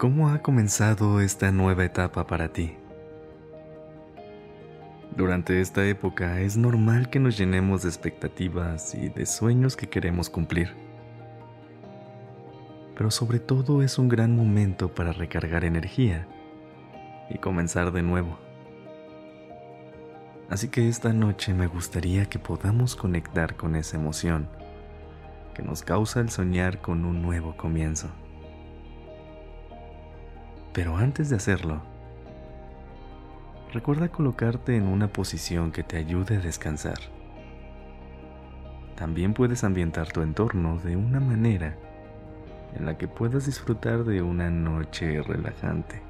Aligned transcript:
¿Cómo 0.00 0.30
ha 0.30 0.38
comenzado 0.38 1.20
esta 1.20 1.52
nueva 1.52 1.84
etapa 1.84 2.26
para 2.26 2.50
ti? 2.50 2.72
Durante 5.14 5.60
esta 5.60 5.84
época 5.84 6.40
es 6.40 6.56
normal 6.56 7.10
que 7.10 7.20
nos 7.20 7.36
llenemos 7.36 7.82
de 7.82 7.90
expectativas 7.90 8.94
y 8.94 9.10
de 9.10 9.26
sueños 9.26 9.76
que 9.76 9.90
queremos 9.90 10.30
cumplir. 10.30 10.74
Pero 12.96 13.10
sobre 13.10 13.40
todo 13.40 13.82
es 13.82 13.98
un 13.98 14.08
gran 14.08 14.34
momento 14.34 14.88
para 14.88 15.12
recargar 15.12 15.66
energía 15.66 16.26
y 17.28 17.36
comenzar 17.36 17.92
de 17.92 18.00
nuevo. 18.00 18.38
Así 20.48 20.68
que 20.68 20.88
esta 20.88 21.12
noche 21.12 21.52
me 21.52 21.66
gustaría 21.66 22.24
que 22.24 22.38
podamos 22.38 22.96
conectar 22.96 23.54
con 23.54 23.76
esa 23.76 23.98
emoción 23.98 24.48
que 25.52 25.62
nos 25.62 25.82
causa 25.82 26.20
el 26.20 26.30
soñar 26.30 26.80
con 26.80 27.04
un 27.04 27.20
nuevo 27.20 27.54
comienzo. 27.54 28.08
Pero 30.72 30.96
antes 30.96 31.28
de 31.28 31.36
hacerlo, 31.36 31.82
recuerda 33.72 34.08
colocarte 34.08 34.76
en 34.76 34.86
una 34.86 35.08
posición 35.08 35.72
que 35.72 35.82
te 35.82 35.96
ayude 35.96 36.36
a 36.36 36.40
descansar. 36.40 36.98
También 38.94 39.34
puedes 39.34 39.64
ambientar 39.64 40.12
tu 40.12 40.22
entorno 40.22 40.78
de 40.78 40.94
una 40.94 41.18
manera 41.18 41.76
en 42.76 42.86
la 42.86 42.96
que 42.96 43.08
puedas 43.08 43.46
disfrutar 43.46 44.04
de 44.04 44.22
una 44.22 44.48
noche 44.48 45.20
relajante. 45.22 46.02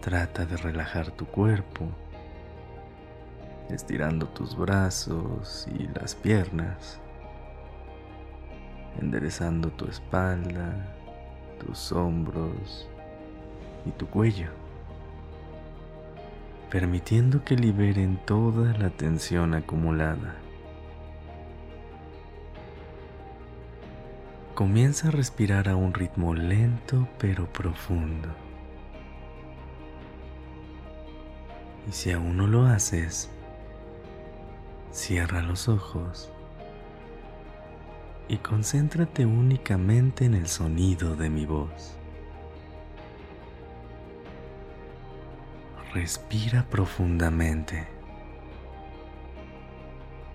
Trata 0.00 0.46
de 0.46 0.56
relajar 0.56 1.10
tu 1.10 1.26
cuerpo, 1.26 1.88
estirando 3.68 4.28
tus 4.28 4.56
brazos 4.56 5.66
y 5.76 5.88
las 5.88 6.14
piernas, 6.14 7.00
enderezando 9.00 9.70
tu 9.70 9.86
espalda 9.86 11.01
tus 11.64 11.92
hombros 11.92 12.88
y 13.86 13.90
tu 13.90 14.06
cuello, 14.06 14.48
permitiendo 16.70 17.44
que 17.44 17.56
liberen 17.56 18.18
toda 18.24 18.72
la 18.78 18.90
tensión 18.90 19.54
acumulada. 19.54 20.36
Comienza 24.54 25.08
a 25.08 25.10
respirar 25.12 25.68
a 25.68 25.76
un 25.76 25.94
ritmo 25.94 26.34
lento 26.34 27.08
pero 27.18 27.46
profundo. 27.52 28.28
Y 31.88 31.92
si 31.92 32.12
aún 32.12 32.36
no 32.36 32.46
lo 32.46 32.66
haces, 32.66 33.30
cierra 34.92 35.42
los 35.42 35.68
ojos 35.68 36.31
y 38.28 38.36
concéntrate 38.38 39.26
únicamente 39.26 40.24
en 40.24 40.34
el 40.34 40.46
sonido 40.46 41.16
de 41.16 41.28
mi 41.28 41.46
voz. 41.46 41.96
Respira 45.92 46.64
profundamente. 46.70 47.86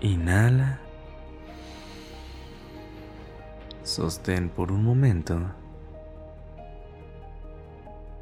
Inhala. 0.00 0.78
Sostén 3.82 4.50
por 4.50 4.70
un 4.70 4.84
momento. 4.84 5.40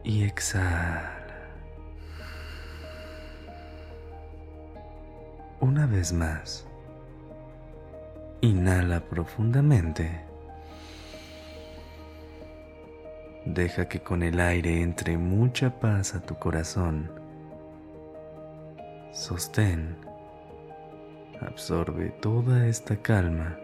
Y 0.04 0.22
exhala. 0.22 1.26
Una 5.60 5.86
vez 5.86 6.12
más. 6.12 6.64
Inhala 8.42 9.00
profundamente. 9.00 10.20
Deja 13.46 13.88
que 13.88 14.00
con 14.00 14.22
el 14.22 14.40
aire 14.40 14.82
entre 14.82 15.16
mucha 15.16 15.80
paz 15.80 16.14
a 16.14 16.20
tu 16.20 16.38
corazón. 16.38 17.10
Sostén. 19.12 19.96
Absorbe 21.40 22.10
toda 22.20 22.66
esta 22.66 22.96
calma. 22.96 23.58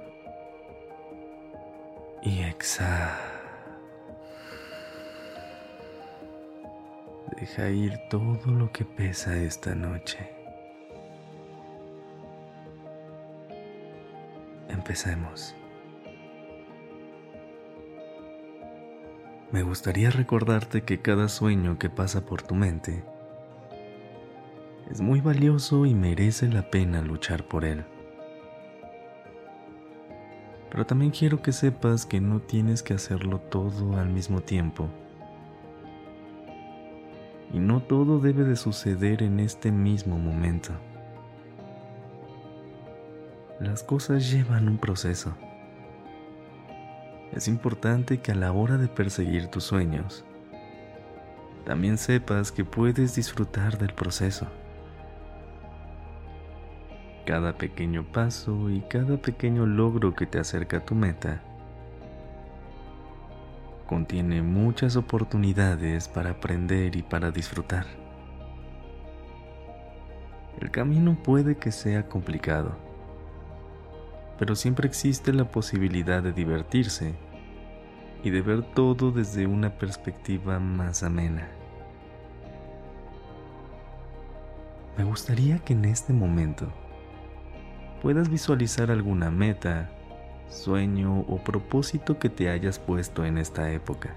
Y 2.23 2.43
exhala. 2.43 3.19
Deja 7.39 7.69
ir 7.69 7.99
todo 8.09 8.51
lo 8.53 8.73
que 8.73 8.85
pesa 8.85 9.37
esta 9.37 9.75
noche. 9.75 10.42
Empecemos. 14.83 15.55
Me 19.53 19.63
gustaría 19.63 20.11
recordarte 20.11 20.83
que 20.83 21.01
cada 21.01 21.29
sueño 21.29 21.79
que 21.79 21.89
pasa 21.89 22.27
por 22.27 22.43
tu 22.43 22.57
mente 22.57 23.05
es 24.91 25.01
muy 25.01 25.21
valioso 25.21 25.87
y 25.87 25.95
merece 25.95 26.49
la 26.49 26.69
pena 26.69 27.01
luchar 27.01 27.47
por 27.47 27.65
él. 27.65 27.85
Pero 30.69 30.85
también 30.85 31.13
quiero 31.13 31.43
que 31.43 31.53
sepas 31.53 32.05
que 32.05 32.21
no 32.21 32.41
tienes 32.41 32.83
que 32.83 32.95
hacerlo 32.95 33.39
todo 33.39 34.01
al 34.01 34.09
mismo 34.09 34.41
tiempo. 34.41 34.89
Y 37.53 37.61
no 37.61 37.85
todo 37.85 38.19
debe 38.19 38.43
de 38.43 38.57
suceder 38.57 39.23
en 39.23 39.39
este 39.39 39.71
mismo 39.71 40.19
momento 40.19 40.73
las 43.63 43.85
cosas 43.85 44.29
llevan 44.29 44.69
un 44.69 44.77
proceso. 44.77 45.35
Es 47.33 47.47
importante 47.47 48.19
que 48.19 48.33
a 48.33 48.35
la 48.35 48.51
hora 48.53 48.77
de 48.77 48.89
perseguir 48.89 49.47
tus 49.47 49.63
sueños, 49.65 50.25
también 51.65 51.97
sepas 51.97 52.51
que 52.51 52.65
puedes 52.65 53.15
disfrutar 53.15 53.79
del 53.79 53.95
proceso. 53.95 54.49
Cada 57.25 57.57
pequeño 57.57 58.05
paso 58.11 58.69
y 58.69 58.81
cada 58.81 59.17
pequeño 59.17 59.65
logro 59.65 60.13
que 60.13 60.27
te 60.27 60.41
acerca 60.41 60.79
a 60.79 60.85
tu 60.85 60.97
meta 60.97 61.41
contiene 63.87 64.43
muchas 64.43 64.97
oportunidades 64.97 66.09
para 66.09 66.31
aprender 66.31 66.97
y 66.97 67.03
para 67.03 67.31
disfrutar. 67.31 67.87
El 70.61 70.71
camino 70.73 71.17
puede 71.23 71.57
que 71.57 71.71
sea 71.71 72.09
complicado 72.09 72.92
pero 74.43 74.57
siempre 74.57 74.89
existe 74.89 75.33
la 75.33 75.45
posibilidad 75.45 76.21
de 76.21 76.33
divertirse 76.33 77.15
y 78.25 78.31
de 78.31 78.43
ver 78.43 78.65
todo 78.75 79.13
desde 79.13 79.47
una 79.47 79.79
perspectiva 79.79 80.59
más 80.59 81.05
amena. 81.05 81.47
Me 84.99 85.05
gustaría 85.05 85.61
que 85.61 85.75
en 85.75 85.85
este 85.85 86.13
momento 86.13 86.67
puedas 88.03 88.29
visualizar 88.31 88.91
alguna 88.91 89.31
meta, 89.31 89.93
sueño 90.49 91.21
o 91.21 91.39
propósito 91.45 92.19
que 92.19 92.29
te 92.29 92.51
hayas 92.51 92.81
puesto 92.81 93.25
en 93.25 93.39
esta 93.39 93.71
época. 93.71 94.13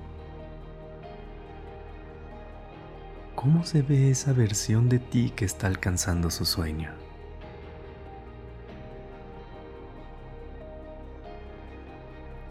¿Cómo 3.36 3.64
se 3.64 3.84
ve 3.84 4.10
esa 4.10 4.34
versión 4.34 4.90
de 4.90 4.98
ti 4.98 5.32
que 5.36 5.46
está 5.46 5.68
alcanzando 5.68 6.32
su 6.32 6.46
sueño? 6.46 7.05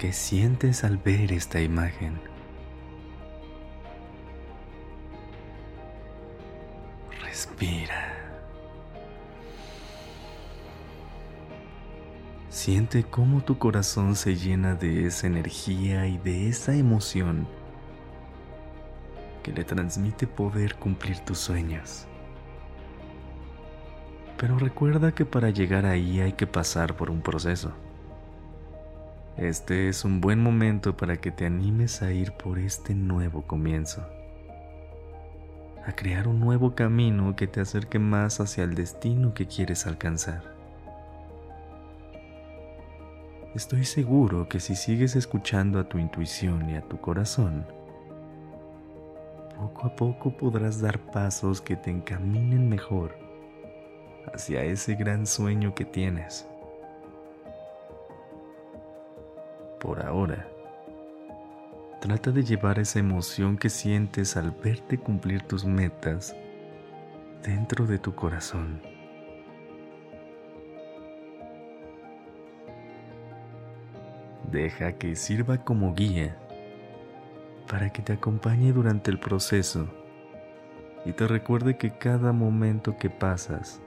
¿Qué 0.05 0.13
sientes 0.13 0.85
al 0.85 0.99
ver 0.99 1.33
esta 1.33 1.63
imagen? 1.63 2.21
Respira. 7.23 8.13
Siente 12.51 13.05
cómo 13.05 13.43
tu 13.45 13.57
corazón 13.57 14.15
se 14.15 14.37
llena 14.37 14.75
de 14.75 15.07
esa 15.07 15.27
energía 15.27 16.07
y 16.07 16.19
de 16.19 16.51
esa 16.51 16.75
emoción 16.75 17.49
que 19.43 19.53
le 19.53 19.65
transmite 19.65 20.27
poder 20.27 20.75
cumplir 20.75 21.21
tus 21.21 21.39
sueños. 21.39 22.05
Pero 24.37 24.59
recuerda 24.59 25.13
que 25.13 25.25
para 25.25 25.49
llegar 25.49 25.87
ahí 25.87 26.21
hay 26.21 26.35
que 26.35 26.47
pasar 26.47 26.95
por 26.95 27.09
un 27.09 27.23
proceso 27.23 27.73
Este 29.37 29.89
es 29.89 30.05
un 30.05 30.21
buen 30.21 30.41
momento 30.41 30.97
para 30.97 31.17
que 31.17 31.33
te 31.33 31.45
animes 31.45 32.03
a 32.03 32.13
ir 32.13 32.31
por 32.33 32.61
este 32.61 32.95
nuevo 32.95 33.43
comienzo, 33.43 34.07
a 35.85 35.93
crear 35.97 36.29
un 36.29 36.39
nuevo 36.39 36.77
camino 36.77 37.35
que 37.35 37.49
te 37.49 37.61
acerque 37.61 37.99
más 37.99 38.39
hacia 38.39 38.63
el 38.63 38.77
destino 38.77 39.35
que 39.35 39.49
quieres 39.49 39.89
alcanzar. 39.89 40.55
Estoy 43.57 43.85
seguro 43.85 44.49
que 44.49 44.61
si 44.61 44.77
sigues 44.77 45.17
escuchando 45.17 45.81
a 45.81 45.89
tu 45.89 45.99
intuición 45.99 46.71
y 46.71 46.77
a 46.77 46.83
tu 46.83 47.01
corazón, 47.01 47.67
poco 49.59 49.89
a 49.89 49.97
poco 49.97 50.37
podrás 50.37 50.81
dar 50.81 51.01
pasos 51.11 51.61
que 51.61 51.75
te 51.75 51.91
encaminen 51.91 52.69
mejor 52.69 53.19
hacia 54.33 54.63
ese 54.63 54.95
gran 54.95 55.27
sueño 55.27 55.75
que 55.75 55.85
tienes. 55.85 56.47
Por 59.85 60.05
ahora. 60.05 60.49
Trata 62.01 62.31
de 62.31 62.43
llevar 62.43 62.79
esa 62.79 62.99
emoción 62.99 63.59
que 63.59 63.69
sientes 63.69 64.37
al 64.37 64.51
verte 64.51 64.97
cumplir 64.99 65.43
tus 65.43 65.67
metas 65.67 66.35
dentro 67.43 67.87
de 67.87 67.99
tu 67.99 68.15
corazón. 68.15 68.81
Deja 74.51 74.93
que 74.93 75.17
sirva 75.17 75.59
como 75.59 75.95
guía 75.95 76.37
para 77.71 77.91
que 77.91 78.01
te 78.01 78.15
acompañe 78.15 78.73
durante 78.73 79.11
el 79.11 79.19
proceso 79.19 79.87
y 81.05 81.13
te 81.13 81.27
recuerde 81.27 81.77
que 81.77 81.99
cada 81.99 82.33
momento 82.33 82.97
que 82.97 83.11
pasas 83.11 83.81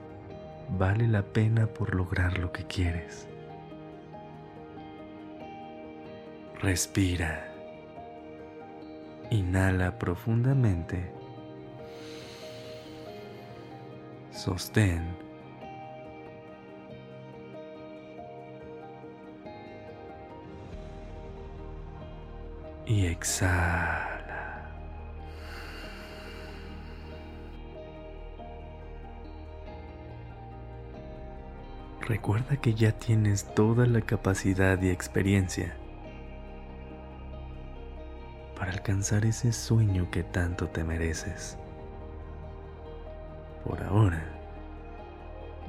vale 0.78 1.08
la 1.08 1.22
pena 1.22 1.66
por 1.66 1.94
lograr 1.94 2.38
lo 2.38 2.52
que 2.52 2.64
quieres. 2.64 3.28
Respira. 6.60 7.44
Inhala 9.30 9.96
profundamente. 9.96 11.12
Sostén. 14.32 15.16
Y 22.86 23.06
exhala. 23.06 24.68
Recuerda 32.00 32.56
que 32.56 32.74
ya 32.74 32.90
tienes 32.90 33.44
toda 33.54 33.86
la 33.86 34.00
capacidad 34.00 34.82
y 34.82 34.88
experiencia 34.88 35.76
alcanzar 38.88 39.26
ese 39.26 39.52
sueño 39.52 40.10
que 40.10 40.22
tanto 40.22 40.66
te 40.68 40.82
mereces. 40.82 41.58
Por 43.62 43.82
ahora, 43.82 44.24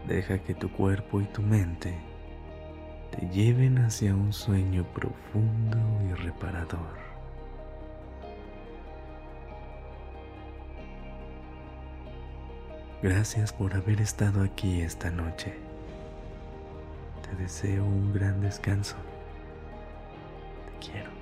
deja 0.07 0.37
que 0.39 0.55
tu 0.55 0.71
cuerpo 0.71 1.19
y 1.19 1.25
tu 1.25 1.41
mente 1.41 1.99
te 3.11 3.27
lleven 3.27 3.79
hacia 3.79 4.15
un 4.15 4.31
sueño 4.31 4.85
profundo 4.93 5.77
y 6.09 6.13
reparador. 6.13 6.97
Gracias 13.03 13.51
por 13.51 13.73
haber 13.73 13.99
estado 13.99 14.43
aquí 14.43 14.79
esta 14.79 15.11
noche. 15.11 15.55
Te 17.29 17.35
deseo 17.35 17.83
un 17.83 18.13
gran 18.13 18.39
descanso. 18.39 18.95
Te 20.79 20.87
quiero. 20.87 21.18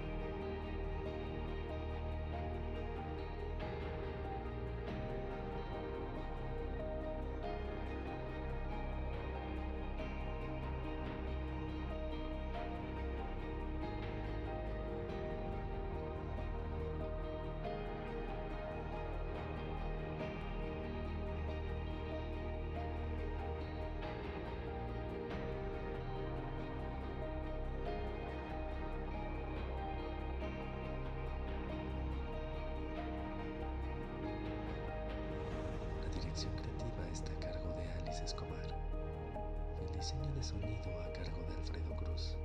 Diseño 39.97 40.31
de 40.35 40.43
sonido 40.43 41.01
a 41.01 41.11
cargo 41.11 41.41
de 41.49 41.55
Alfredo 41.55 41.95
Cruz. 41.97 42.37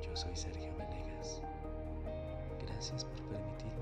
Yo 0.00 0.16
soy 0.16 0.36
Sergio 0.36 0.72
Venegas. 0.76 1.42
Gracias 2.66 3.04
por 3.04 3.20
permitirme 3.28 3.79